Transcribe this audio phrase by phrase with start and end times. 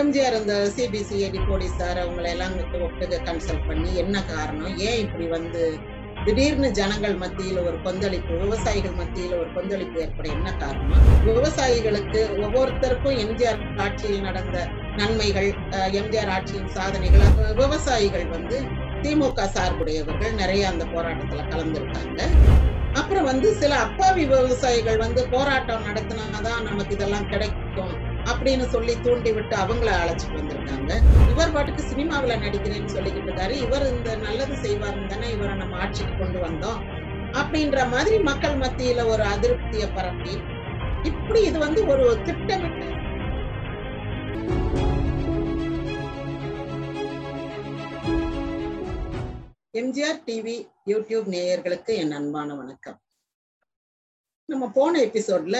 [0.00, 2.54] எம்ஜிஆர் இந்த சிபிசிஐடி போலீஸார் அவங்களை எல்லாம்
[2.86, 4.72] ஒட்டுக கன்சல்ட் பண்ணி என்ன காரணம்?
[4.86, 5.60] ஏன் இப்படி வந்து
[6.24, 11.02] திடீர்னு ஜனங்கள் மத்தியில் ஒரு கொந்தளிப்பு விவசாயிகள் மத்தியில் ஒரு கொந்தளிப்பு ஏற்பட என்ன காரணம்?
[11.28, 14.56] விவசாயிகளுக்கு ஒவ்வொருத்தருக்கும் எம்ஜிஆர் ஆட்சியில் நடந்த
[14.96, 15.48] நன்மைகள்
[16.00, 17.26] எம்ஜிஆர் ஆட்சியின் சாதனைகள்
[17.60, 18.58] விவசாயிகள் வந்து
[19.04, 22.20] திமுக சார்புடையவர்கள் நிறைய அந்த போராட்டத்துல கலந்துருக்காங்க.
[22.94, 27.94] அப்புறம் வந்து சில அப்பாவி விவசாயிகள் வந்து போராட்டம் நடத்தினாதான் நமக்கு இதெல்லாம் கிடைக்கும்.
[28.30, 30.90] அப்படின்னு சொல்லி தூண்டி விட்டு அவங்கள அழைச்சிட்டு வந்திருக்காங்க.
[31.32, 33.50] இவர் பாட்டுக்கு சினிமாவில் நடிக்கிறேன்னு சொல்லிக்கிட்டு இருக்காரு.
[33.66, 36.80] இவர் இந்த நல்லது செய்வாருன்னு தானே இவரை நம்ம ஆட்சிக்கு கொண்டு வந்தோம்.
[37.32, 40.34] அப்படின்ற மாதிரி மக்கள் மத்தியில ஒரு அதிருப்தியை பரப்பி
[41.02, 42.90] இப்படி இது வந்து ஒரு திட்டமிட்டு
[49.80, 50.54] எம்ஜிஆர் டிவி
[50.90, 52.98] யூடியூப் நேயர்களுக்கு என் அன்பான வணக்கம்.
[54.48, 55.58] நம்ம போன எபிசோட்ல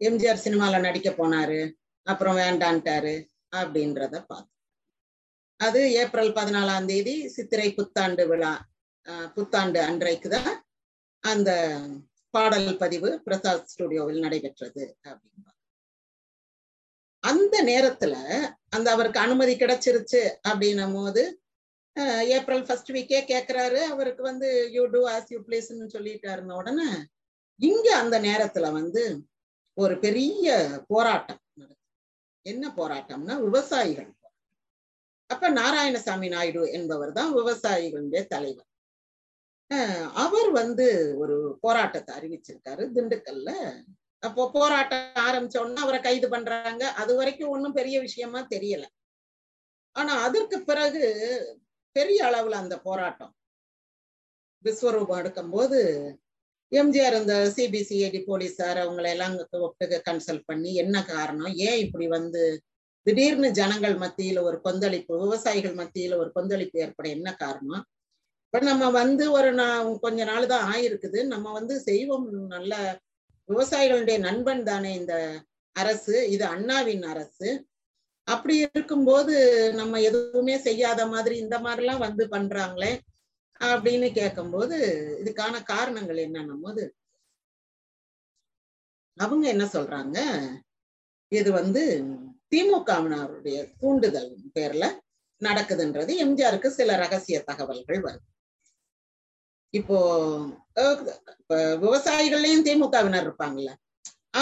[0.00, 1.60] எம்ஜிஆர் சினிமால நடிக்க போனாரு.
[2.06, 3.14] அப்புறம் வேண்டான்ட்டாரு
[3.52, 4.48] அப்படின்றத பார்த்தோம்
[5.60, 8.52] அது ஏப்ரல் பதினாலாம் தேதி சித்திரை புத்தாண்டு விழா
[9.36, 10.52] புத்தாண்டு அன்றைக்கு தான்
[11.24, 11.50] அந்த
[12.34, 15.50] பாடல் பதிவு பிரசாத் ஸ்டுடியோவில் நடைபெற்றது அப்படின்னு
[17.24, 18.14] அந்த நேரத்துல
[18.68, 21.22] அந்த அவருக்கு அனுமதி கிடைச்சிருச்சு அப்படின்னும் போது
[22.36, 26.88] ஏப்ரல் ஃபர்ஸ்ட் வீக்கே கேட்கிறாரு அவருக்கு வந்து யூ டூ ஆஸ் யூ பிளேஸ்ன்னு சொல்லிட்டாருன உடனே.
[27.60, 29.02] இங்க அந்த நேரத்துல வந்து
[29.76, 30.46] ஒரு பெரிய
[30.86, 31.41] போராட்டம்.
[32.46, 34.10] என்ன போராட்டம்னா விவசாயிகள்
[35.30, 38.68] அப்ப நாராயணசாமி நாயுடு என்பவர் தான் விவசாயிகளுடைய தலைவர்.
[40.24, 40.86] அவர் வந்து
[41.18, 43.50] ஒரு போராட்டத்தை அறிவிச்சிருக்காரு திண்டுக்கல்ல.
[44.22, 46.82] அப்போ போராட்டம் ஆரம்பிச்ச உடனே அவரை கைது பண்றாங்க.
[47.02, 48.84] அது வரைக்கும் ஒன்றும் பெரிய விஷயமா தெரியல.
[49.96, 51.02] ஆனா அதற்கு பிறகு
[51.96, 53.32] பெரிய அளவுல அந்த போராட்டம்
[54.64, 55.78] விஸ்வரூபம் எடுக்கும்போது
[56.72, 61.54] எம்ஜிஆர் இந்த சிபிசிஐடி போலீஸார் அவங்களை எல்லாம் ஒட்டுக கன்சல்ட் பண்ணி என்ன காரணம்?
[61.54, 62.62] ஏன் இப்படி வந்து
[63.02, 67.84] திடீர்னு ஜனங்கள் மத்தியில ஒரு கொந்தளிப்பு விவசாயிகள் மத்தியில ஒரு கொந்தளிப்பு ஏற்பட என்ன காரணம்?
[68.44, 71.24] இப்ப நம்ம வந்து ஒரு நா- கொஞ்ச நாள் தான் ஆயிருக்குது.
[71.24, 72.46] நம்ம வந்து செய்வோம்.
[72.46, 72.98] நல்ல
[73.48, 76.30] விவசாயிகளுடைய நண்பன் தானே இந்த அரசு.
[76.30, 77.66] இது அண்ணாவின் அரசு.
[78.24, 82.98] அப்படி இருக்கும்போது நம்ம எதுவுமே செய்யாத மாதிரி இந்த மாதிரிலாம் வந்து பண்றாங்களே.
[83.70, 84.76] அப்படின்னு கேட்கும்போது
[85.22, 86.82] இதுக்கான காரணங்கள் என்னன்னும் போது
[89.18, 90.18] அவங்க என்ன சொல்றாங்க?
[91.32, 91.82] இது வந்து
[92.52, 94.84] திமுகவினருடைய தூண்டுதல் பேர்ல
[95.40, 98.26] நடக்குதுன்றது எம்ஜிஆருக்கு சில ரகசிய தகவல்கள் வருது.
[99.74, 99.98] இப்போ
[101.84, 103.72] விவசாயிகள்லயும் திமுகவினர் இருப்பாங்கல்ல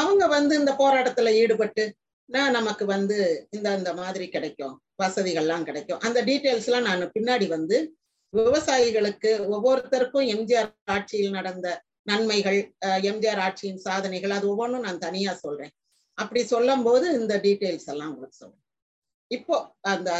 [0.00, 1.84] அவங்க வந்து இந்த போராட்டத்துல ஈடுபட்டு
[2.28, 3.16] நான் நமக்கு வந்து
[3.56, 6.02] இந்த அந்த மாதிரி கிடைக்கும் வசதிகள்லாம் கிடைக்கும்.
[6.06, 7.76] அந்த டீட்டெயில்ஸ் எல்லாம் நான் பின்னாடி வந்து
[8.32, 11.68] விவசாயிகளுக்கு ஒவ்வொருத்தருக்கும் எம்ஜிஆர் ஆட்சியில் நடந்த
[12.06, 15.72] நன்மைகள் அஹ், எம்ஜிஆர் ஆட்சியின் சாதனைகள் அது ஒவ்வொன்றும் நான் தனியா சொல்றேன்.
[16.18, 18.64] அப்படி சொல்லும் போது இந்த டீட்டெயில்ஸ் எல்லாம் உங்களுக்கு சொல்றேன்.
[19.30, 19.56] இப்போ
[19.90, 20.10] அந்த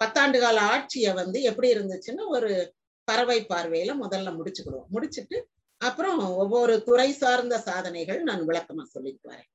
[0.00, 2.50] பத்தாண்டு கால ஆட்சியை வந்து எப்படி இருந்துச்சுன்னு ஒரு
[3.08, 4.90] பறவை பார்வையில முதல்ல முடிச்சுக்கிடுவோம்.
[4.90, 5.38] முடிச்சிட்டு
[5.80, 9.50] அப்புறம் ஒவ்வொரு துறை சார்ந்த சாதனைகள் நான் விளக்கமா சொல்லிட்டு வரேன்.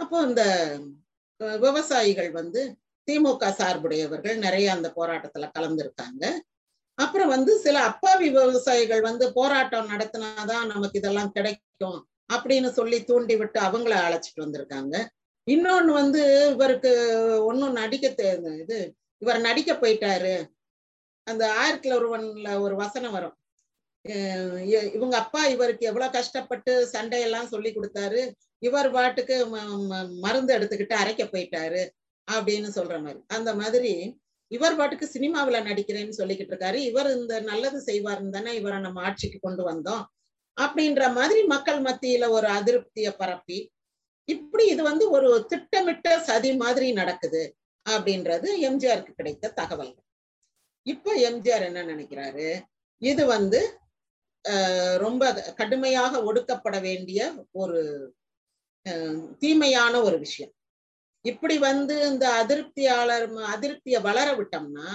[0.00, 0.42] அப்போ இந்த
[1.60, 2.60] விவசாயிகள் வந்து
[3.10, 6.30] திமுக சார்புடையவர்கள் நிறைய அந்த போராட்டத்துல கலந்துருக்காங்க.
[6.94, 13.60] அப்புறம் வந்து சில அப்பாவி விவசாயிகள் வந்து போராட்டம் நடத்தினாதான் நமக்கு இதெல்லாம் கிடைக்கும் அப்படின்னு சொல்லி தூண்டி விட்டு
[13.60, 15.06] அவங்கள அழைச்சிட்டு வந்திருக்காங்க.
[15.50, 18.08] இன்னொன்னு வந்து இவருக்கு ஒன்னும் நடிக்க
[18.58, 20.46] இது இவர் நடிக்க போயிட்டாரு.
[21.22, 23.36] அந்த ஆயிரத்துல ஒருவன்ல ஒரு வசனம் வரும்.
[24.92, 28.32] இவங்க அப்பா இவருக்கு எவ்வளவு கஷ்டப்பட்டு சண்டையெல்லாம் சொல்லி கொடுத்தாரு.
[28.58, 31.88] இவர் பாட்டுக்கு ம- ம- மருந்து எடுத்துக்கிட்டு அரைக்க போயிட்டாரு.
[32.28, 33.20] அப்படின்னு சொல்ற மாதிரி.
[33.36, 33.92] அந்த மாதிரி
[34.50, 36.78] இவர் பாட்டுக்கு சினிமாவுல நடிக்கிறேன்னு சொல்லிக்கிட்டு இருக்காரு.
[36.90, 40.04] இவர் இந்த நல்லது செய்வாருன்னு தானே இவரை நம்ம ஆட்சிக்கு கொண்டு வந்தோம்.
[40.56, 43.58] அப்படின்ற மாதிரி மக்கள் மத்தியில ஒரு அதிருப்தியை பரப்பி
[44.28, 47.42] இப்படி இது வந்து ஒரு திட்டமிட்ட சதி மாதிரி நடக்குது
[47.86, 50.06] அப்படின்றது எம்ஜிஆருக்கு கிடைத்த தகவல்கள்
[50.86, 52.48] இப்ப எம்ஜிஆர் என்ன நினைக்கிறாரு?
[53.02, 53.60] இது வந்து
[55.04, 55.22] ரொம்ப
[55.60, 57.20] கடுமையாக ஒடுக்கப்பட வேண்டிய
[57.62, 57.80] ஒரு
[59.42, 60.52] தீமையான ஒரு விஷயம்.
[61.20, 64.90] இப்படி வந்து இந்த அதிருப்தியாளர் அதிருப்தியை வளர விட்டோம்னா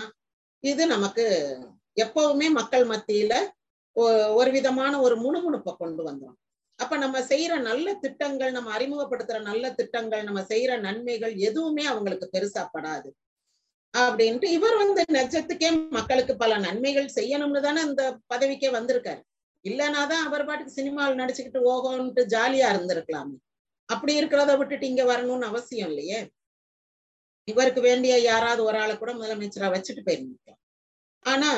[0.60, 1.58] இது நமக்கு
[2.02, 3.50] எப்பவுமே மக்கள் மத்தியில
[3.92, 6.40] ஒ- ஒரு விதமான ஒரு முணுமுணுப்பை கொண்டு வந்துரும்.
[6.76, 12.68] அப்ப நம்ம செய்யற நல்ல திட்டங்கள் நம்ம அறிமுகப்படுத்துற நல்ல திட்டங்கள் நம்ம செய்யற நன்மைகள் எதுவுமே அவங்களுக்கு பெருசா
[12.72, 13.14] படாது.
[13.98, 19.22] அப்படின்ட்டு இவர் வந்து நெஜத்துக்கே மக்களுக்கு பல நன்மைகள் செய்யணும்னு தானே இந்த பதவிக்கே வந்திருக்காரு.
[19.64, 23.53] இல்லைனாதான் அவர் பாட்டுக்கு சினிமாவில் நடிச்சுக்கிட்டு ஓகோன்ட்டு ஜாலியா இருந்திருக்கலாமே.
[23.90, 26.20] அப்படி இருக்கிறத விட்டுட்டு இங்க வரணும்னு அவசியம் இல்லையே.
[27.48, 30.60] இவருக்கு வேண்டிய யாராவது ஒரு ஆளை கூட முதலமைச்சரா வச்சுட்டு போயிருந்தோம்
[31.26, 31.52] ஆனா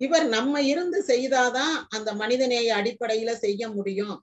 [0.00, 4.16] இவர் நம்ம இருந்து செய்தாதான் அந்த மனிதநேய அடிப்படையில செய்ய முடியும்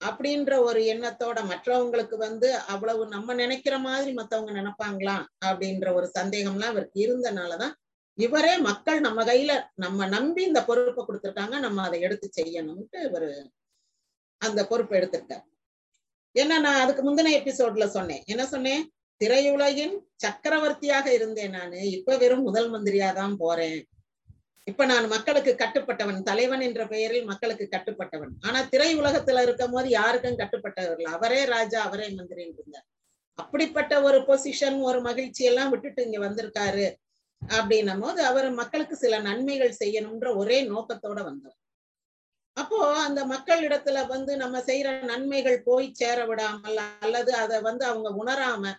[0.00, 6.98] அப்படின்ற ஒரு எண்ணத்தோட மற்றவங்களுக்கு வந்து அவ்வளவு நம்ம நினைக்கிற மாதிரி மத்தவங்க நினைப்பாங்களா அப்படின்ற ஒரு சந்தேகம்லாம் இவருக்கு
[7.06, 7.74] இருந்தனாலதான்
[8.18, 11.56] இவரே மக்கள் நம்ம கையில நம்ம நம்பி இந்த பொறுப்பை கொடுத்துருக்காங்க.
[11.58, 13.28] நம்ம அதை எடுத்து செய்யணும்ட்டு இவரு
[14.42, 15.44] அந்த பொறுப்பை எடுத்திருக்காரு.
[16.34, 18.22] ஏன்னா நான் அதுக்கு முந்தின எபிசோட்ல சொன்னேன்.
[18.26, 18.82] என்ன சொன்னேன்?
[19.20, 21.80] திரையுலகின் சக்கரவர்த்தியாக இருந்தேன் நானு.
[21.90, 23.80] இப்ப வெறும் முதல் மந்திரியா தான் போறேன்.
[24.66, 28.32] இப்ப நான் மக்களுக்கு கட்டுப்பட்டவன் தலைவன் என்ற பெயரில் மக்களுக்கு கட்டுப்பட்டவன்.
[28.40, 32.86] ஆனா திரை உலகத்துல இருக்கும் போது யாருக்கும் கட்டுப்பட்டவர்கள் அவரே ராஜா அவரே மந்திரி இருந்தார்
[33.38, 36.86] அப்படிப்பட்ட ஒரு பொசிஷன் ஒரு மகிழ்ச்சி எல்லாம் விட்டுட்டு இங்க வந்திருக்காரு
[37.42, 41.58] அப்படின்னும் போது அவர் மக்களுக்கு சில நன்மைகள் செய்யணும்ன்ற ஒரே நோக்கத்தோட வந்தவர்
[42.60, 48.10] அப்போ அந்த மக்கள் இடத்துல வந்து நம்ம செய்யற நன்மைகள் போய் சேர விடாமல் அல்லது அதை வந்து அவங்க
[48.22, 48.72] உணராம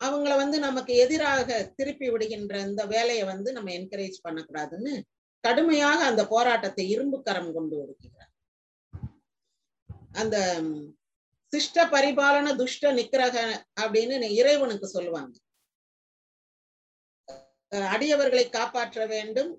[0.00, 4.92] அவங்கள வந்து நமக்கு எதிராக திருப்பி விடுகின்ற இந்த வேலையை வந்து நம்ம என்கரேஜ் பண்ணக்கூடாதுன்னு
[5.44, 8.32] கடுமையாக அந்த போராட்டத்தை இரும்பு கரம் கொண்டு ஒடுக்கிறார்
[10.22, 10.36] அந்த
[11.52, 13.36] சிஷ்ட பரிபாலன துஷ்ட நிக்கிரக
[13.82, 15.34] அப்படின்னு இறைவனுக்கு சொல்லுவாங்க.
[17.94, 19.52] அடியவர்களை காப்பாற்ற வேண்டும்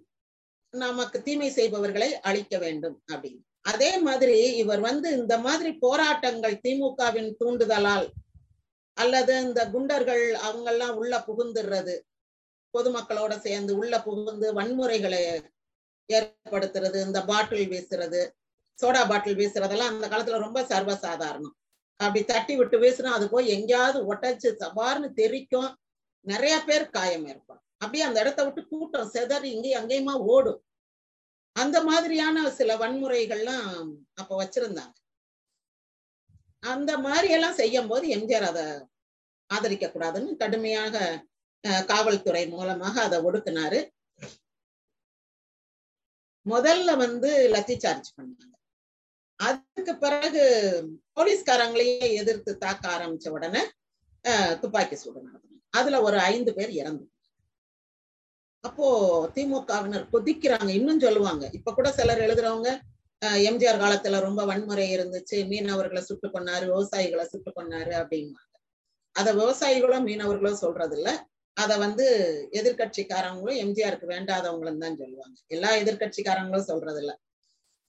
[0.73, 3.43] நமக்கு தீமை செய்பவர்களை அழிக்க வேண்டும் அப்படின்னு.
[3.67, 8.07] அதே மாதிரி இவர் வந்து இந்த மாதிரி போராட்டங்கள் திமுகவின் தூண்டுதலால்
[8.97, 11.95] அல்லது இந்த குண்டர்கள் அவங்கெல்லாம் உள்ள புகுந்துடுறது
[12.73, 15.21] பொதுமக்களோட சேர்ந்து உள்ள புகுந்து வன்முறைகளை
[16.09, 18.21] ஏற்படுத்துறது இந்த பாட்டில் வீசுறது
[18.79, 21.55] சோடா பாட்டில் வீசுறதெல்லாம் அந்த காலத்துல ரொம்ப சர்வசாதாரணம்.
[21.99, 25.69] அப்படி தட்டி விட்டு வீசுனா அது போய் எங்கேயாவது ஒட்டச்சு சவார்னு தெரிக்கும்.
[26.25, 27.63] நிறைய பேர் காயம் ஏற்படும்.
[27.81, 30.59] அப்படியே அந்த இடத்த விட்டு கூட்டம் செதறி இங்கேயும் அங்கேயுமா ஓடும்.
[31.61, 33.69] அந்த மாதிரியான சில வன்முறைகள்லாம்
[34.21, 34.95] அப்ப வச்சிருந்தாங்க.
[36.63, 38.65] அந்த மாதிரி எல்லாம் செய்யும் போது எம்ஜிஆர் அதை
[39.49, 40.95] ஆதரிக்க கூடாதுன்னு கடுமையாக
[41.91, 43.79] காவல்துறை மூலமாக அதை ஒடுக்கினாரு.
[46.45, 48.53] முதல்ல வந்து லத்தி சார்ஜ் பண்ணாங்க.
[49.39, 50.43] அதுக்கு பிறகு
[51.17, 53.63] போலீஸ்காரங்களையே எதிர்த்து தாக்க ஆரம்பிச்ச உடனே
[54.61, 57.05] துப்பாக்கி சூடு நடத்தினாங்க அதுல ஒரு ஐந்து பேர் இறந்து.
[58.63, 58.85] அப்போ
[59.35, 60.69] திமுகவினர் கொதிக்கிறாங்க.
[60.79, 61.43] இன்னும் சொல்லுவாங்க.
[61.53, 62.69] இப்ப கூட சிலர் எழுதுறவங்க
[63.49, 65.37] எம்ஜிஆர் காலத்துல ரொம்ப வன்முறை இருந்துச்சு.
[65.51, 68.43] மீனவர்களை சுட்டு கொண்டாரு விவசாயிகளை சுட்டு கொண்டாரு அப்படின்வாங்க
[69.15, 71.09] அத விவசாயிகளும் மீனவர்களும் சொல்றது இல்ல
[71.57, 72.05] அத வந்து
[72.59, 75.37] எதிர்கட்சிக்காரங்களும் எம்ஜிஆருக்கு வேண்டாதவங்களும் தான் சொல்லுவாங்க.
[75.47, 77.13] எல்லா எதிர்கட்சிக்காரங்களும் சொல்றது இல்ல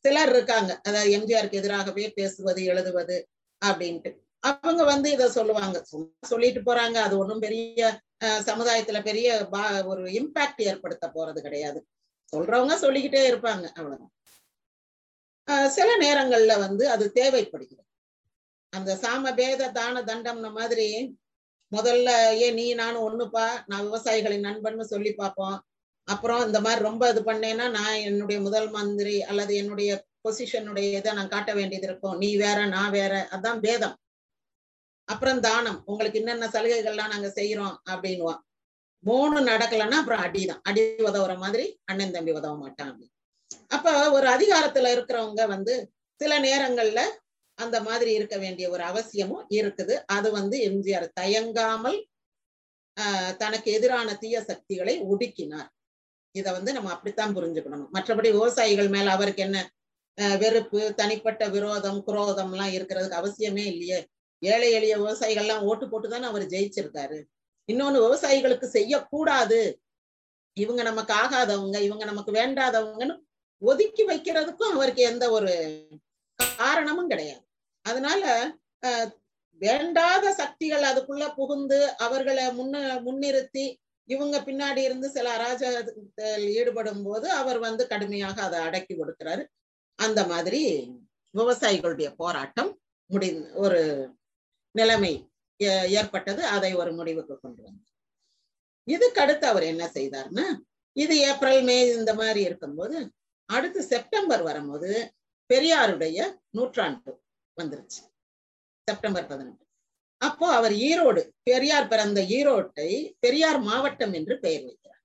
[0.05, 0.71] சிலர் இருக்காங்க.
[0.87, 3.17] அதாவது எம்ஜிஆருக்கு எதிராகவே பேசுவது எழுதுவது
[3.62, 4.11] அப்படின்ட்டு.
[4.49, 5.77] அவங்க வந்து இத சொல்லுவாங்க.
[5.91, 6.97] சும்மா சொல்லிட்டு போறாங்க.
[7.06, 7.83] அது ஒன்றும் பெரிய
[8.49, 9.29] சமுதாயத்துல பெரிய
[9.91, 11.81] ஒரு இம்பாக்ட் ஏற்படுத்த போறது கிடையாது.
[12.33, 13.67] சொல்றவங்க சொல்லிக்கிட்டே இருப்பாங்க.
[13.79, 14.12] அவ்வளவுதான்.
[15.77, 17.87] சில நேரங்கள்ல வந்து அது தேவைப்படுகிறது.
[18.73, 20.89] அந்த சாம பேத தான தண்டம்ன மாதிரி
[21.73, 22.11] முதல்ல
[22.45, 23.47] ஏன் நீ நானும் ஒண்ணுப்பா.
[23.67, 25.56] நான் விவசாயிகளின் நண்பன்னு சொல்லி பார்ப்போம்.
[26.09, 29.91] அப்புறம் இந்த மாதிரி ரொம்ப இது பண்ணேன்னா நான் என்னுடைய முதல் மந்திரி அல்லது என்னுடைய
[30.25, 32.17] பொசிஷனுடைய இதை நான் காட்ட வேண்டியது இருக்கும்.
[32.17, 33.15] நீ வேற நான் வேற.
[33.37, 33.97] அதான் பேதம்.
[35.08, 35.78] அப்புறம் தானம்.
[35.84, 38.40] உங்களுக்கு என்னென்ன சலுகைகள்லாம் நாங்க செய்யறோம் அப்படின்வான்
[39.05, 40.60] மூணு நடக்கலைன்னா அப்புறம் அடிதான்.
[40.62, 43.06] அடி உதவுற மாதிரி அண்ணன் தம்பி உதவ மாட்டான் அப்படி.
[43.69, 45.75] அப்ப ஒரு அதிகாரத்துல இருக்கிறவங்க வந்து
[46.20, 47.00] சில நேரங்கள்ல
[47.58, 49.94] அந்த மாதிரி இருக்க வேண்டிய ஒரு அவசியமும் இருக்குது.
[50.06, 51.99] அது வந்து எம்ஜிஆர் தயங்காமல்
[52.96, 55.69] ஆஹ் தனக்கு எதிரான தீய சக்திகளை ஒடுக்கினார்.
[56.34, 57.88] இதை வந்து நம்ம அப்படித்தான் புரிஞ்சுக்கணும்.
[57.96, 59.58] மற்றபடி விவசாயிகள் மேல அவருக்கு என்ன
[60.38, 63.99] வெறுப்பு தனிப்பட்ட விரோதம் குரோதம் எல்லாம் இருக்கிறதுக்கு அவசியமே இல்லையே.
[64.43, 67.19] ஏழை எளிய விவசாயிகள்லாம் ஓட்டு போட்டு தானே அவர் ஜெயிச்சிருக்காரு.
[67.69, 69.61] இன்னொன்னு விவசாயிகளுக்கு செய்யக்கூடாது.
[70.57, 73.16] இவங்க நமக்கு ஆகாதவங்க இவங்க நமக்கு வேண்டாதவங்கன்னு
[73.62, 75.52] ஒதுக்கி வைக்கிறதுக்கும் அவருக்கு எந்த ஒரு
[76.61, 77.45] காரணமும் கிடையாது.
[77.85, 78.23] அதனால
[79.61, 83.64] வேண்டாத சக்திகள் அதுக்குள்ள புகுந்து அவர்களை முன்ன முன்னிறுத்தி
[84.09, 89.42] இவங்க பின்னாடி இருந்து சில அராஜகத்தில் ஈடுபடும் போது அவர் வந்து கடுமையாக அதை அடக்கி கொடுக்கிறாரு.
[89.99, 90.62] அந்த மாதிரி
[91.35, 92.71] விவசாயிகளுடைய போராட்டம்
[93.11, 93.28] முடி
[93.64, 93.80] ஒரு
[94.80, 95.12] நிலைமை
[95.99, 97.94] ஏற்பட்டது அதை ஒரு முடிவுக்கு கொண்டு வந்தார்.
[98.88, 100.47] இதுக்கு அடுத்து அவர் என்ன செய்தார்னா
[100.97, 102.99] இது ஏப்ரல் மே இந்த மாதிரி இருக்கும்போது
[103.49, 104.90] அடுத்து செப்டம்பர் வரும்போது
[105.50, 106.18] பெரியாருடைய
[106.56, 107.12] நூற்றாண்டு
[107.56, 108.02] வந்துருச்சு.
[108.88, 109.64] செப்டம்பர் பதினெட்டு.
[110.20, 112.90] அப்போ அவர் ஈரோடு பெரியார் பிறந்த ஈரோட்டை
[113.25, 115.02] பெரியார் மாவட்டம் என்று பெயர் வைக்கிறார்.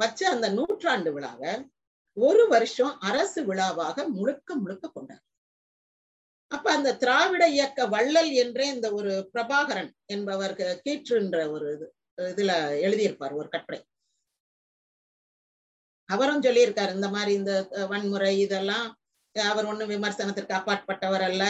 [0.00, 1.52] வச்சு அந்த நூற்றாண்டு விழாவை
[2.16, 5.24] ஒரு வருஷம் அரசு விழாவாக முழுக்க முழுக்க கொண்டார்.
[6.50, 11.86] அப்ப அந்த திராவிட இயக்க வள்ளல் என்றே இந்த ஒரு பிரபாகரன் என்பவர் கீற்றுன்ற ஒரு இது
[12.18, 12.52] இதுல
[12.86, 13.80] எழுதியிருப்பார் ஒரு கட்டுரை.
[16.08, 17.52] அவரும் சொல்லியிருக்காரு இந்த மாதிரி இந்த
[17.90, 18.86] வன்முறை இதெல்லாம்
[19.36, 21.42] அவர் ஒண்ணும் விமர்சனத்திற்கு அப்பாற்பட்டவர் அல்ல.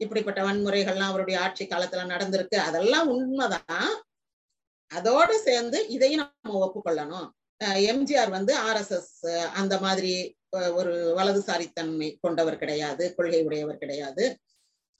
[0.00, 2.56] இப்படிப்பட்ட வன்முறைகள்லாம் அவருடைய ஆட்சி காலத்துல நடந்திருக்கு.
[2.68, 3.90] அதெல்லாம் உண்மைதான்.
[4.90, 7.26] அதோட சேர்ந்து இதையும் நம்ம ஒப்புக்கொள்ளணும்.
[7.92, 9.12] எம்ஜிஆர் வந்து ஆர் எஸ் எஸ்
[9.60, 10.12] அந்த மாதிரி
[10.78, 14.24] ஒரு வலதுசாரித்தன்மை கொண்டவர் கிடையாது கொள்கை உடையவர் கிடையாது.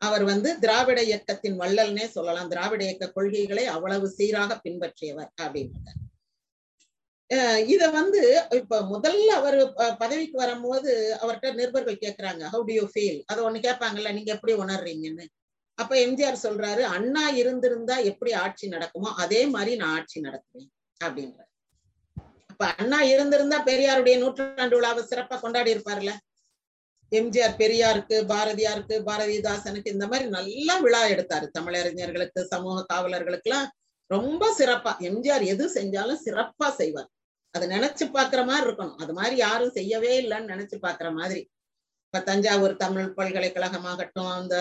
[0.03, 2.51] அவர் வந்து திராவிட இயக்கத்தின் வள்ளல்னே சொல்லலாம்.
[2.53, 6.01] திராவிட இயக்க கொள்கைகளை அவ்வளவு சீராக பின்பற்றியவர் அப்படின்றார்.
[7.75, 8.21] இத வந்து
[8.59, 9.57] இப்ப முதல்ல அவர்
[10.03, 10.91] பதவிக்கு வரும்போது
[11.23, 15.25] அவர்கிட்ட நிருபர்கள் கேக்குறாங்க ஹவு டு யூ ஃபீல் அதை ஒண்ணு கேட்பாங்கல்ல நீங்க எப்படி உணர்றீங்கன்னு?
[15.79, 20.71] அப்ப எம்ஜிஆர் சொல்றாரு அண்ணா இருந்திருந்தா எப்படி ஆட்சி நடக்குமோ அதே மாதிரி நான் ஆட்சி நடத்துவேன்
[21.01, 21.51] அப்படின்றார்.
[22.55, 26.11] அப்ப அண்ணா இருந்திருந்தா பெரியாருடைய நூற்றாண்டு விழாவை சிறப்பா கொண்டாடி இருப்பார்ல.
[27.13, 31.47] எம்ஜிஆர் பெரியாருக்கு பாரதியாருக்கு பாரதிதாசனுக்கு இந்த மாதிரி நல்லா விழா எடுத்தாரு.
[31.57, 33.67] தமிழறிஞர்களுக்கு சமூக காவலர்களுக்கு எல்லாம்
[34.11, 34.93] ரொம்ப சிறப்பா.
[35.09, 37.11] எம்ஜிஆர் எது செஞ்சாலும் சிறப்பா செய்வார்.
[37.55, 38.99] அதை நினைச்சு பாக்குற மாதிரி இருக்கணும்.
[39.03, 41.43] அது மாதிரி யாரும் செய்யவே இல்லைன்னு நினைச்சு பாக்குற மாதிரி.
[42.07, 44.57] இப்ப தஞ்சாவூர் தமிழ் பல்கலைக்கழகமாகட்டும் அந்த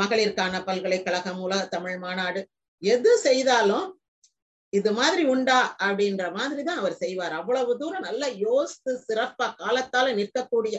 [0.00, 2.42] மகளிருக்கான பல்கலைக்கழகம் உலக தமிழ் மாநாடு
[2.82, 3.86] எது செய்தாலும்
[4.78, 7.34] இது மாதிரி உண்டா அப்படின்ற மாதிரிதான் அவர் செய்வார்.
[7.40, 10.76] அவ்வளவு தூரம் நல்லா யோசித்து சிறப்பா காலத்தால நிற்கக்கூடிய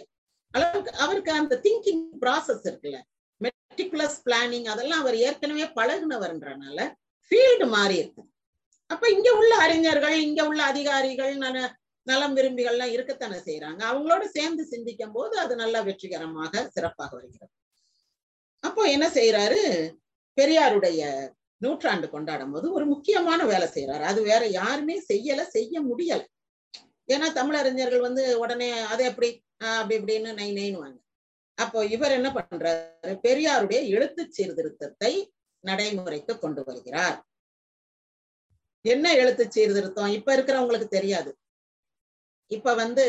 [0.53, 2.99] அளவுக்கு அவருக்கு அந்த திங்கிங் ப்ராசஸ் இருக்குல்ல.
[3.41, 6.79] மெட்டிகுலஸ் பிளானிங் அதெல்லாம் அவர் ஏற்கனவே பழகுனவர்ன்றனால
[7.31, 8.23] ஃபீல்டு மாறி இருக்கு.
[8.89, 11.57] அப்ப இங்க உள்ள அறிஞர்கள் இங்க உள்ள அதிகாரிகள் நல
[12.07, 17.51] நலம் விரும்பிகள்லாம் இருக்கத்தானே செய்யறாங்க அவங்களோட சேர்ந்து சிந்திக்கும் போது அது நல்லா வெற்றிகரமாக சிறப்பாக வருகிறது.
[18.63, 19.61] அப்போ என்ன செய்யறாரு
[20.37, 21.01] பெரியாருடைய
[21.62, 26.21] நூற்றாண்டு கொண்டாடும் போது ஒரு முக்கியமான வேலை செய்யறாரு அது வேற யாருமே செய்யல செய்ய முடியல.
[27.09, 29.29] ஏன்னா தமிழறிஞர்கள் வந்து உடனே அது எப்படி?
[29.57, 30.97] அப்படி இப்படின்னு நை நைனுவாங்க
[31.57, 32.81] அப்போ இவர் என்ன பண்றாரு?
[33.24, 35.12] பெரியாருடைய எழுத்து சீர்திருத்தத்தை
[35.63, 37.17] நடைமுறைக்கு கொண்டு வருகிறார்.
[38.85, 40.12] என்ன எழுத்து சீர்திருத்தம்?
[40.12, 41.31] இப்ப இருக்கிறவங்களுக்கு தெரியாது.
[42.51, 43.05] இப்ப வந்து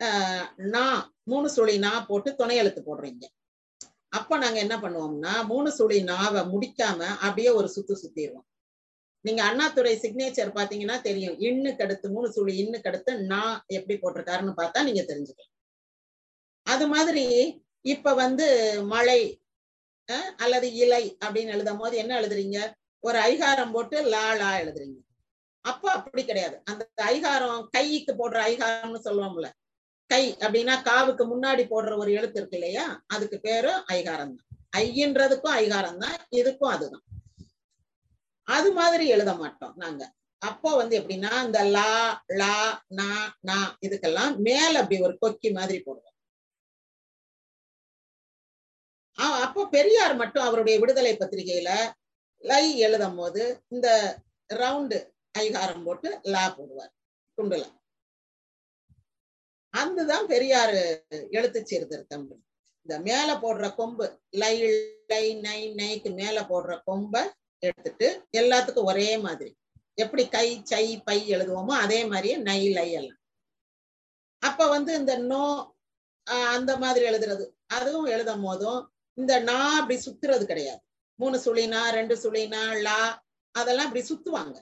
[0.00, 3.24] ஆஹ் நான் மூணு சுழி நா போட்டு துணை எழுத்து போடுறீங்க.
[4.12, 8.48] அப்ப நாங்க என்ன பண்ணுவோம்னா மூணு சுழி நாவை முடிக்காம அப்படியே ஒரு சுத்து சுத்திடுவோம்.
[9.24, 11.36] நீங்க அண்ணாதுரை சிக்னேச்சர் பாத்தீங்கன்னா தெரியும்.
[11.38, 15.52] இன்னுக்கு அடுத்து மூணு சுழி இன்னு அடுத்து நான் எப்படி போட்டிருக்காருன்னு பார்த்தா நீங்க தெரிஞ்சுக்கலாம்.
[16.66, 17.24] அது மாதிரி
[17.84, 18.46] இப்ப வந்து
[18.84, 19.20] மழை
[20.36, 22.58] அல்லது இலை அப்படின்னு எழுதும் போது என்ன எழுதுறீங்க?
[23.04, 24.98] ஒரு ஐகாரம் போட்டு லாலா எழுதுறீங்க.
[25.64, 26.56] அப்ப அப்படி கிடையாது.
[26.64, 29.48] அந்த ஐகாரம் கைக்கு போடுற ஐகாரம்னு சொல்லுவோம்ல.
[30.12, 32.84] கை அப்படின்னா காவுக்கு முன்னாடி போடுற ஒரு எழுத்து இருக்கு இல்லையா?
[33.14, 34.48] அதுக்கு பேரு ஐகாரம் தான்
[34.82, 37.04] ஐன்றதுக்கும் ஐகாரம் தான் இதுக்கும் அதுதான்.
[38.48, 40.02] அது மாதிரி எழுத மாட்டோம் நாங்க.
[40.42, 41.90] அப்போ வந்து எப்படின்னா இந்த லா
[42.40, 42.54] லா
[42.98, 43.08] நா
[43.48, 46.08] நா இதுக்கெல்லாம் மேல அப்படி ஒரு கொக்கி மாதிரி போடுவோம்.
[49.44, 51.70] அப்போ பெரியார் மட்டும் அவருடைய விடுதலை பத்திரிகையில
[52.44, 53.88] லை எழுதும் போது இந்த
[54.50, 54.98] ரவுண்டு
[55.38, 56.92] ஐகாரம் போட்டு லா போடுவார்.
[57.38, 57.76] குண்டுலாம்
[59.74, 60.78] அதுதான் பெரியார்
[61.30, 62.24] எழுத்து சீர்திருத்தம்.
[62.86, 64.06] இந்த மேல போடுற கொம்பு
[64.42, 64.54] லை
[65.12, 67.14] லை நை நைக்கு மேல போடுற கொம்ப
[67.62, 68.08] எடுத்துட்டு
[68.40, 69.50] எல்லாத்துக்கும் ஒரே மாதிரி.
[69.98, 73.20] எப்படி கை சை பை எழுதுவோமோ அதே மாதிரியே நை லை எல்லாம்.
[74.42, 75.44] அப்ப வந்து இந்த நோ
[76.56, 77.44] அந்த மாதிரி எழுதுறது.
[77.76, 78.80] அதுவும் எழுதும் போதும்
[79.18, 80.80] இந்த நா அப்படி சுத்துறது கிடையாது.
[81.18, 83.00] மூணு சுழினா ரெண்டு சுழினா லா
[83.54, 84.56] அதெல்லாம் இப்படி சுத்துவாங்க.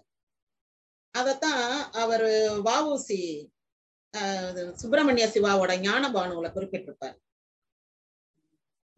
[1.14, 1.64] அதத்தான்
[2.02, 2.26] அவர்
[2.68, 3.20] வாவூசி
[4.80, 7.16] சுப்பிரமணிய சிவாவோட ஞானபானுல குறிப்பிட்டிருப்பார்.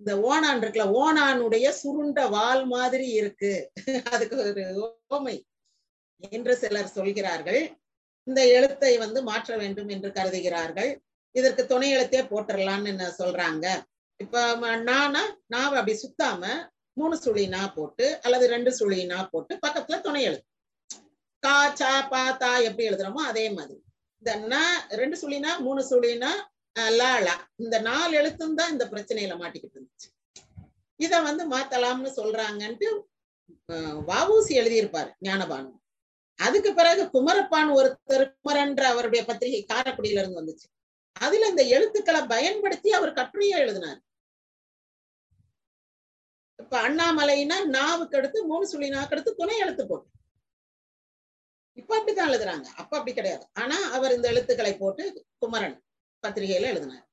[0.00, 3.72] இந்த ஓணான் இருக்குல்ல ஓணானுடைய சுருண்ட வால் மாதிரி இருக்கு.
[4.12, 4.64] அதுக்கு ஒரு
[5.14, 5.46] ஓமை
[6.18, 7.62] என்று சிலர் சொல்கிறார்கள்.
[8.26, 11.02] இந்த எழுத்தை வந்து மாற்ற வேண்டும் என்று கருதுகிறார்கள்.
[11.30, 13.66] இதற்கு துணை எழுத்தே போட்டுடலான்னு சொல்றாங்க.
[14.16, 14.54] இப்ப
[14.88, 16.42] நானா நான் அப்படி சுத்தாம
[16.92, 20.48] மூணு சுழி நா போட்டு அல்லது ரெண்டு சுழி நா போட்டு பக்கத்துல துணை எழுத்து.
[21.42, 23.81] கா சா பா தா எப்படி எழுதுறோமோ அதே மாதிரி.
[24.22, 24.56] இந்த ந
[24.98, 26.28] ரெண்டு சுழினா மூணு சுழினா
[26.98, 30.08] லாலா இந்த நாலு எழுத்தும் தான் இந்த பிரச்சனையில மாட்டிக்கிட்டு இருந்துச்சு.
[31.00, 32.88] இத வந்து மாத்தலாம்னு சொல்றாங்கன்ட்டு
[34.10, 35.70] வவுசி எழுதியிருப்பாரு ஞானபானு.
[36.38, 40.66] அதுக்கு பிறகு குமரப்பான் ஒருத்தர் குமரன்ற அவருடைய பத்திரிகை காரக்குடியில இருந்து வந்துச்சு.
[41.16, 44.00] அதுல இந்த எழுத்துக்களை பயன்படுத்தி அவர் கட்டுரையை எழுதினார்.
[46.58, 50.08] இப்ப அண்ணாமலைனா நாவுக்கு அடுத்து மூணு சுழி அடுத்து துணை எழுத்து போட்டு.
[51.78, 52.66] இப்ப அப்படித்தான் எழுதுறாங்க.
[52.80, 53.44] அப்ப அப்படி கிடையாது.
[53.60, 55.04] ஆனா அவர் இந்த எழுத்துக்களை போட்டு
[55.38, 55.76] குமரன்
[56.22, 57.06] பத்திரிகையில எழுதினார்.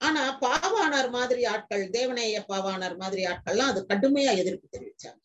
[0.00, 5.20] ஆனா பாவானார் மாதிரி ஆட்கள் தேவநேய பாவானார் மாதிரி ஆட்கள்லாம் அது கடுமையா எதிர்ப்பு தெரிவிச்சாங்க.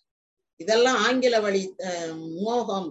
[0.60, 1.62] இதெல்லாம் ஆங்கில வழி
[2.46, 2.90] மோகம்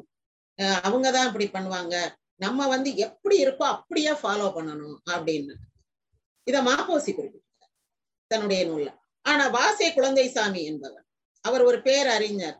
[0.86, 1.96] அவங்கதான் இப்படி பண்ணுவாங்க.
[2.40, 5.54] நம்ம வந்து எப்படி இருக்கோ அப்படியே ஃபாலோ பண்ணணும் அப்படின்னு.
[6.46, 7.72] இத மாப்போசி குறிப்பிட்டார்
[8.30, 8.90] தன்னுடைய நூல்ல.
[9.26, 11.04] ஆனா வாசே குழந்தைசாமி என்பவர்.
[11.44, 12.58] அவர் ஒரு பேரறிஞர்.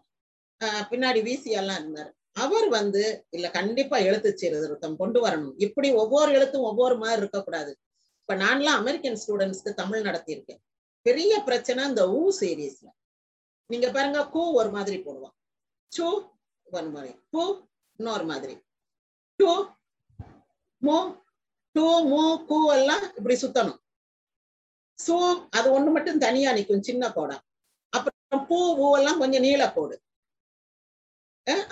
[0.91, 2.13] பின்னாடி வீசி எல்லாம் இருந்தார்.
[2.45, 5.55] அவர் வந்து இல்ல கண்டிப்பா எழுத்து சீர்திருத்தம் கொண்டு வரணும்.
[5.57, 7.73] இப்படி ஒவ்வொரு எழுத்தும் ஒவ்வொரு மாதிரி இருக்கக்கூடாது.
[8.21, 10.61] இப்ப நான்லாம் அமெரிக்கன் ஸ்டூடெண்ட்ஸ்க்கு தமிழ் நடத்தியிருக்கேன்.
[11.07, 12.89] பெரிய பிரச்சனை இந்த ஊ சீரீஸ்ல
[13.71, 15.37] நீங்க பாருங்க கூ ஒரு மாதிரி போடுவான்.
[15.93, 16.07] சூ
[16.65, 17.13] ஒரு மாதிரி.
[17.31, 17.43] பூ
[17.99, 18.55] இன்னொரு மாதிரி.
[19.41, 19.51] டூ
[20.83, 20.97] மூ
[21.77, 23.81] டூ மூ கூ எல்லாம் இப்படி சுத்தணும்.
[24.99, 25.17] சூ
[25.51, 27.37] அது ஒண்ணு மட்டும் தனியா நிக்கும் சின்ன கோடா.
[27.93, 29.97] அப்புறம் பூ ஊ எல்லாம் கொஞ்சம் நீள கோடு.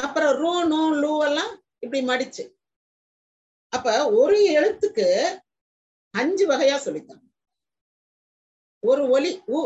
[0.04, 2.45] அப்புறம் ரூ நூ லூ எல்லாம் இப்படி மடிச்சு.
[3.73, 5.06] அப்ப ஒரு எழுத்துக்கு
[6.11, 7.25] அஞ்சு வகையா சொல்லித்தாங்க.
[8.83, 9.61] ஒரு ஒலி ஊ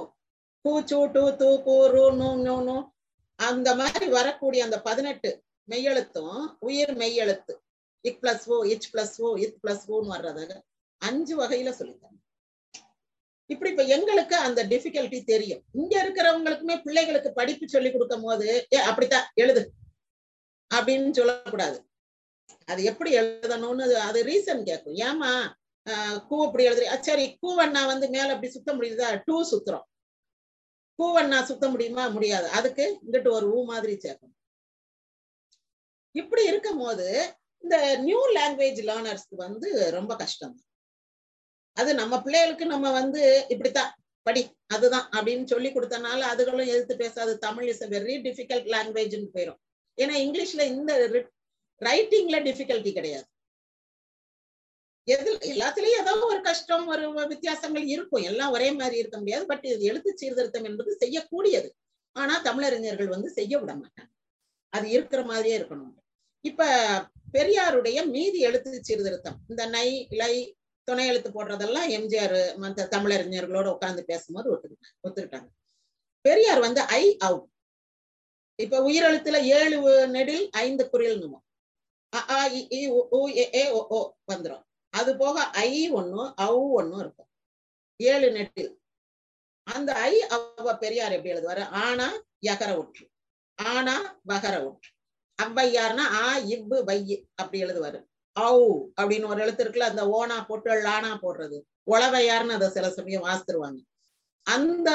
[0.65, 2.77] பூ சூ டூ தூ பூ ரூ நூ நூ நூ.
[3.37, 5.31] அந்த மாதிரி வரக்கூடிய அந்த பதினெட்டு
[5.71, 7.55] மெய்யெழுத்தும் உயிர் மெய்யெழுத்து.
[8.05, 10.53] இக் பிளஸ் ஓ இச் பிளஸ் ஓ இத் பிளஸ் ஓன்னு வர்றதாக
[11.03, 12.19] அஞ்சு வகையில சொல்லித்தாங்க.
[13.47, 15.63] இப்படி இப்ப எங்களுக்கு அந்த டிஃபிகல்ட்டி தெரியும்.
[15.73, 19.63] இங்க இருக்கிறவங்களுக்குமே பிள்ளைகளுக்கு படிப்பு சொல்லி கொடுக்கும் போது ஏ அப்படித்தான் எழுது.
[20.75, 21.89] அப்படின்னு சொல்லக்கூடாது.
[22.65, 25.53] அது எப்படி எழுதணும்னு அது- அது ரீசன் கேட்கும் ஏமா
[26.27, 29.23] கூ அப்படி எழுதுறியா சரி கூவண்ணா வந்து மேல அப்படி சுத்த முடியுதா?
[29.25, 29.83] டூ சுத்துறோம்.
[30.99, 32.09] கூவண்ணா சுத்த முடியுமா?
[32.09, 32.49] முடியாது.
[32.49, 34.59] அதுக்கு இங்கிட்டு ஒரு ஊ மாதிரி சேர்க்கணும்.
[36.11, 40.61] இப்படி இருக்கும் போது இந்த நியூ லாங்குவேஜ் லேர்னர்ஸ்க்கு வந்து ரொம்ப கஷ்டம்.
[41.73, 47.69] அது நம்ம பிள்ளைகளுக்கு நம்ம வந்து இப்படித்தான் படி அதுதான் அப்படின்னு சொல்லி கொடுத்தனால அதுகளும் எதிர்த்து பேசாது தமிழ்
[47.69, 49.59] இஸ் வெரி டிஃபிகல்ட் லாங்குவேஜ்னு போயிடும்
[50.03, 50.93] ஏன்னா இங்கிலீஷ்ல இந்த
[51.81, 53.27] ரைட்டிங்ல டிஃபிகல்ட்டி கிடையாது.
[55.09, 58.23] எதில் எல்லாத்துலயும் ஏதோ ஒரு கஷ்டம் ஒரு வித்தியாசங்கள் இருக்கும்.
[58.23, 59.45] எல்லாம் ஒரே மாதிரி இருக்க முடியாது.
[59.47, 61.69] பட் இது எழுத்து சீர்திருத்தம் என்பது செய்யக்கூடியது.
[62.17, 64.13] ஆனா தமிழறிஞர்கள் வந்து செய்ய விட மாட்டாங்க.
[64.73, 65.95] அது இருக்கிற மாதிரியே இருக்கணும்.
[66.45, 66.67] இப்ப
[67.33, 70.35] பெரியாருடைய மீதி எழுத்து சீர்திருத்தம் இந்த நை இலை
[70.89, 74.97] துணை எழுத்து போடுறதெல்லாம் எம்ஜிஆர் மற்ற தமிழறிஞர்களோட உட்கார்ந்து பேசும்போது ஒத்துக்கிட்டாங்க.
[75.07, 75.49] ஒத்துக்கிட்டாங்க.
[76.25, 77.50] பெரியார் வந்து ஐ அவுட்
[78.61, 79.77] இப்ப உயிரெழுத்துல ஏழு
[80.09, 81.19] நெடில் ஐந்து குறில்
[82.13, 82.21] அ
[82.53, 82.81] வந்துடும் இ
[83.13, 84.63] உ ஏ ஓ வந்துரும்.
[84.95, 87.29] அது போக ஐ ஒண்ணு அவு ஒண்ணும் இருக்கும்.
[88.01, 88.73] ஏழு நெட்டில்
[89.67, 91.65] அந்த ஐ அவ பெரியார் எப்படி எழுதுவாரு?
[91.85, 92.07] ஆனா
[92.43, 93.05] யகர ஒற்று
[93.59, 94.91] ஆனா வகர ஒற்று
[95.39, 96.25] அவ்வையார்னா ஆ
[96.55, 97.99] இவ்வு வையு அப்படி எழுதுவாரு.
[98.37, 98.67] அவு
[99.01, 101.59] அப்படின்னு ஒரு எழுத்து இருக்குல்ல அந்த ஓனா போட்டு லானா போடுறது.
[101.87, 103.81] உளவையார்னு அதை சில சமயம் வாசித்துருவாங்க.
[104.51, 104.91] அந்த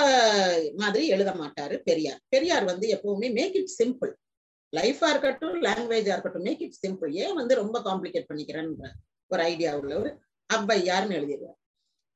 [0.78, 2.22] மாதிரி எழுத மாட்டாரு பெரியார்.
[2.28, 4.14] பெரியார் வந்து எப்பவுமே மேக் இட் சிம்பிள்
[4.76, 8.88] லைஃபா இருக்கட்டும் லாங்குவேஜா இருக்கட்டும் மேக் இட் சிம்பிள் ஏன் வந்து ரொம்ப காம்ப்ளிகேட் பண்ணிக்கிறேன்ற
[9.28, 10.18] ஒரு ஐடியா உள்ளவர்
[10.54, 11.62] அவ்வையார்னு எழுதிடுவார்.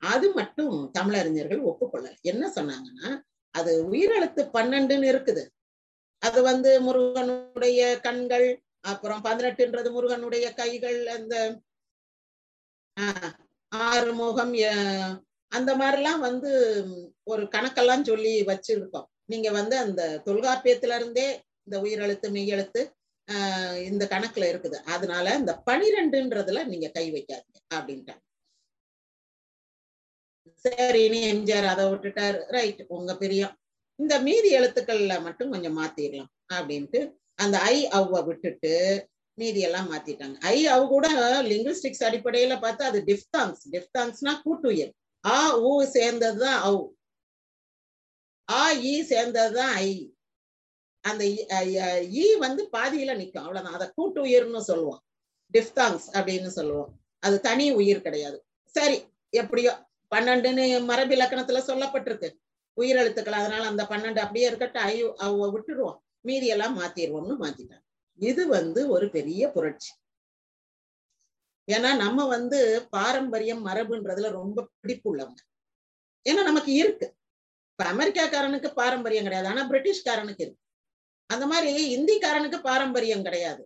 [0.02, 2.16] அது மட்டும் தமிழறிஞர்கள் ஒப்புக்கொள்ளல.
[2.22, 3.10] என்ன சொன்னாங்கன்னா
[3.56, 5.44] அது உயிரெழுத்து பன்னெண்டுன்னு இருக்குது.
[6.22, 8.48] அது வந்து முருகனுடைய கண்கள்
[8.82, 11.36] அப்புறம் பதினெட்டுன்றது முருகனுடைய கைகள் அந்த
[12.98, 13.34] ஆஹ்
[13.72, 14.54] ஆறு முகம்
[15.52, 16.50] அந்த மாதிரிலாம் வந்து
[17.24, 19.08] ஒரு கணக்கெல்லாம் சொல்லி வச்சிருக்கோம்.
[19.26, 21.28] நீங்க வந்து அந்த தொல்காப்பியத்துல இருந்தே
[21.68, 22.82] இந்த உயிரெழுத்து மெய்யெழுத்து
[23.28, 24.78] ஆஹ் இந்த கணக்குல இருக்குது.
[24.94, 28.24] அதனால இந்த பனிரெண்டுன்றதுல நீங்க கை வைக்காதீங்க அப்படின்ட்டாங்க.
[30.66, 32.40] சரி நீ எம்ஜிஆர் அதை விட்டுட்டாரு.
[32.50, 33.54] ரைட் உங்க பிரியம்.
[34.00, 37.00] இந்த மீதி எழுத்துக்கள்ல மட்டும் கொஞ்சம் மாத்திடலாம் அப்படின்ட்டு
[37.36, 38.74] அந்த ஐ அவ்வ விட்டுட்டு
[39.38, 40.38] மீதி எல்லாம் மாத்திட்டாங்க.
[40.54, 41.08] ஐ அவ கூட
[41.52, 46.76] லிங்குவிஸ்டிக்ஸ் அடிப்படையில பார்த்தா அது டிஃப்தாங்ஸ் டிஃப்தாங்ஸ்னா கூட்டுயிர் ஆ ஊ சேர்ந்ததுதான் ஔ.
[48.48, 49.90] ஆ ஈ சேர்ந்ததுதான் ஐ.
[51.04, 51.24] அந்த
[52.22, 53.74] ஈ வந்து பாதியில நிக்கும் அவ்வளவுதான்.
[53.74, 55.02] அதை கூட்டு உயிர்னு சொல்லுவோம்.
[55.54, 56.90] டிஃப்தாங்ஸ் அப்படின்னு சொல்லுவோம்.
[57.24, 58.38] அது தனி உயிர் கிடையாது.
[58.76, 58.98] சரி
[59.34, 59.72] எப்படியோ
[60.12, 62.30] பன்னெண்டுன்னு மரபு இலக்கணத்துல சொல்லப்பட்டிருக்கு.
[62.78, 65.98] உயிரெழுத்துக்கள் அதனால அந்த பன்னெண்டு அப்படியே இருக்கட்டும் ஐ அவ விட்டுருவோம்.
[66.22, 67.84] மீதி எல்லாம் மாத்திடுவோம்னு மாத்திட்டாங்க.
[68.20, 69.92] இது வந்து ஒரு பெரிய புரட்சி.
[71.70, 75.42] ஏன்னா நம்ம வந்து பாரம்பரியம் மரபுன்றதுல ரொம்ப பிடிப்பு உள்ளவங்க
[76.26, 77.08] ஏன்னா நமக்கு இருக்கு.
[77.74, 79.48] இப்ப அமெரிக்காக்காரனுக்கு பாரம்பரியம் கிடையாது.
[79.48, 80.62] ஆனா பிரிட்டிஷ்காரனுக்கு இருக்கு.
[81.30, 83.64] அந்த மாதிரி இந்திக்காரனுக்கு பாரம்பரியம் கிடையாது.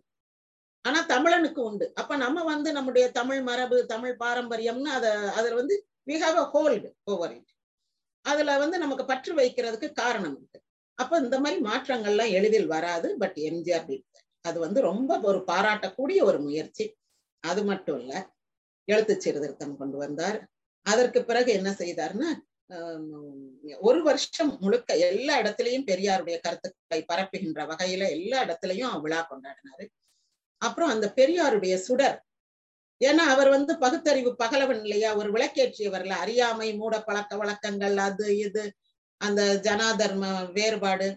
[0.86, 1.86] ஆனா தமிழனுக்கு உண்டு.
[1.96, 5.76] அப்ப நம்ம வந்து நம்முடைய தமிழ் மரபு தமிழ் பாரம்பரியம்னு அத அதுல வந்து
[6.08, 7.52] we have a hold over it
[8.26, 10.60] அதுல வந்து நமக்கு பற்று வைக்கிறதுக்கு காரணம் இருக்கு.
[10.98, 13.08] அப்ப இந்த மாதிரி மாற்றங்கள்லாம் எளிதில் வராது.
[13.20, 13.96] பட் எம்ஜிஆர்
[14.46, 16.86] அது வந்து ரொம்ப ஒரு பாராட்டக்கூடிய ஒரு முயற்சி.
[17.44, 18.14] அது மட்டும் இல்ல
[18.88, 20.38] எழுத்து சீர்திருத்தம் கொண்டு வந்தார்.
[20.86, 22.30] அதற்கு பிறகு என்ன செய்தார்னா
[22.70, 23.08] ஆஹ்
[23.80, 29.86] ஒரு வருஷம் முழுக்க எல்லா இடத்துலயும் பெரியாருடைய கருத்துக்களை பரப்புகின்ற வகையில எல்லா இடத்துலயும் விழா கொண்டாடினாரு.
[30.62, 32.18] அப்புறம் அந்த பெரியாருடைய சுடர்
[33.02, 35.10] ஏன்னா அவர் வந்து பகுத்தறிவு பகலவன் இல்லையா?
[35.16, 38.64] ஒரு விளக்கேற்றியவர்ல அறியாமை மூட பழக்க வழக்கங்கள் அது இது
[39.22, 41.08] அந்த ஜனாதர்ம வேறுபாடு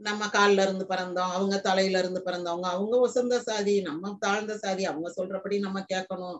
[0.00, 5.08] நம்ம கால்ல இருந்து பிறந்தோம் அவங்க தலையில இருந்து பிறந்தவங்க அவங்க உசந்த சாதி நம்ம தாழ்ந்த சாதி அவங்க
[5.16, 6.38] சொல்றபடி நம்ம கேட்கணும்.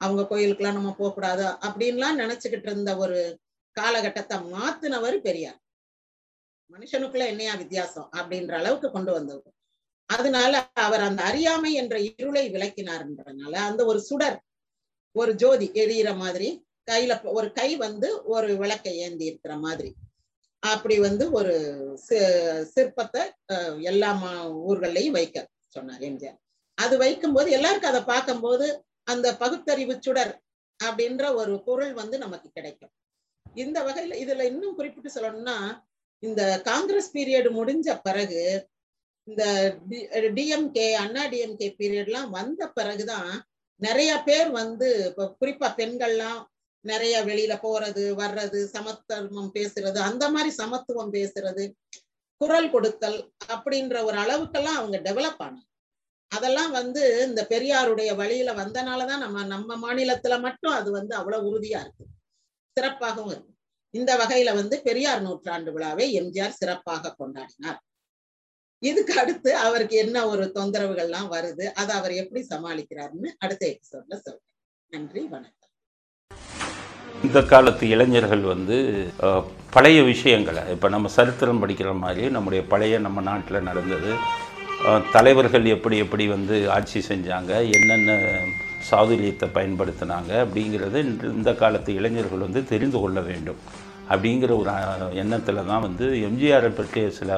[0.00, 3.18] அவங்க கோயிலுக்குலாம் நம்ம போகக்கூடாது அப்படின்லாம் நினைச்சுக்கிட்டு இருந்த ஒரு
[3.76, 5.58] காலகட்டத்தை மாத்தினவர் பெரியார்.
[6.70, 9.48] மனுஷனுக்குள்ள என்னையா வித்தியாசம் அப்படின்ற அளவுக்கு கொண்டு வந்தது
[10.06, 14.38] அதனால அவர் அந்த அறியாமை என்ற இருளை விளக்கினார்ன்றனால அந்த ஒரு சுடர்
[15.12, 16.48] ஒரு ஜோதி எரியிற மாதிரி
[16.90, 19.90] கையில ஒரு கை வந்து ஒரு விளக்கை ஏந்தி இருக்கிற மாதிரி.
[20.62, 21.54] அப்படி வந்து ஒரு
[22.74, 24.36] சிற்பத்தை அஹ், எல்லா மா-
[25.12, 26.38] வைக்க சொன்னார் எம்ஜிஆர்.
[26.78, 28.66] அது வைக்கும்போது எல்லாருக்கும் அதை பார்க்கும்போது
[29.04, 30.32] அந்த பகுத்தறிவு சுடர்
[30.80, 32.92] அப்படின்ற ஒரு பொருள் வந்து நமக்கு கிடைக்கும்.
[33.56, 35.56] இந்த வகையில இதுல இன்னும் குறிப்பிட்டு சொல்லணும்னா
[36.22, 38.42] இந்த காங்கிரஸ் பீரியட் முடிஞ்ச பிறகு
[39.28, 39.44] இந்த
[40.36, 43.30] டிஎம்கே அண்ணா டிஎம்கே பீரியட்லாம் வந்த பிறகுதான்
[43.80, 46.40] நிறைய பேர் வந்து இப்ப குறிப்பா பெண்கள்லாம்
[46.80, 51.72] நிறைய வெளியில போறது வர்றது சமத்துவம் பேசுறது அந்த மாதிரி சமத்துவம் பேசுறது
[52.36, 55.68] குரல் கொடுத்தல் அப்படின்ற ஒரு அளவுக்கெல்லாம் அவங்க டெவலப் ஆனாங்க
[56.28, 62.04] அதெல்லாம் வந்து இந்த பெரியாருடைய வழியில வந்தனாலதான் நம்ம நம்ம மாநிலத்துல மட்டும் அது வந்து அவ்வளவு உறுதியா இருக்கு.
[62.80, 63.54] சிறப்பாகவும் இருக்கு.
[63.90, 67.78] இந்த வகையில வந்து பெரியார் நூற்றாண்டு விழாவை எம்ஜிஆர் சிறப்பாக கொண்டாடினார்.
[68.78, 74.56] இதுக்கு அடுத்து அவருக்கு என்ன ஒரு தொந்தரவுகள்லாம் வருது அதை அவர் எப்படி சமாளிக்கிறாருன்னு அடுத்த எபிசோட்ல சொல்றேன்.
[74.86, 75.70] நன்றி வணக்கம்.
[77.22, 78.76] இந்த காலத்து இளைஞர்கள் வந்து
[79.70, 84.12] பழைய விஷயங்களை இப்போ நம்ம சரித்திரம் படிக்கிற மாதிரி நம்முடைய பழைய நம்ம நாட்டில் நடந்தது.
[85.12, 88.12] தலைவர்கள் எப்படி எப்படி வந்து ஆட்சி செஞ்சாங்க என்னென்ன
[88.90, 93.60] சாதுரியத்தை பயன்படுத்தினாங்க அப்படிங்கிறத இந்த- இந்த காலத்து இளைஞர்கள் வந்து தெரிந்து கொள்ள வேண்டும்.
[94.10, 94.70] அப்படிங்கிற ஒரு
[95.14, 97.32] எண்ணத்தில் தான் வந்து எம்ஜிஆரை பற்றிய சில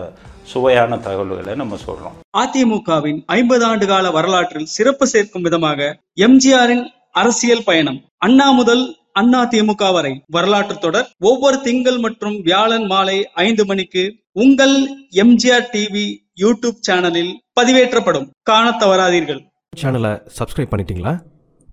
[0.45, 5.81] சுவையான தகவல்களை நம்ம சொல்கிறோம் அதிமுகவின் ஐம்பது ஆண்டு கால வரலாற்றில் சிறப்பு சேர்க்கும் விதமாக
[6.21, 8.83] எம்ஜிஆரின் அரசியல் பயணம் அண்ணா முதல்
[9.21, 11.09] அண்ணா திமுக வரை வரலாற்று தொடர்.
[11.31, 14.05] ஒவ்வொரு திங்கள் மற்றும் வியாழன் மாலை ஐந்து மணிக்கு
[14.45, 14.75] உங்கள்
[15.23, 16.05] எம்ஜிஆர் டிவி
[16.43, 18.29] யூடியூப் சேனலில் பதிவேற்றப்படும்.
[18.51, 19.43] காண தவறாதீர்கள்.
[19.83, 21.15] சேனலை சப்ஸ்கிரைப் பண்ணிட்டீங்களா?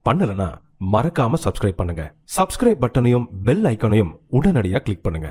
[0.08, 0.50] பண்ணலனா
[0.94, 2.04] மறக்காம சப்ஸ்கிரைப் பண்ணுங்க.
[2.38, 5.30] சப்ஸ்கிரைப் பட்டனையும் பெல் ஐக்கனையும் உடனடியாக கிளிக் பண்ணுங்க.